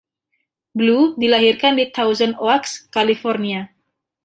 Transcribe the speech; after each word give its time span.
Blue 0.79 1.03
dilahirkan 1.21 1.73
di 1.79 1.85
Thousand 1.95 2.33
Oaks, 2.47 2.71
California. 2.95 3.61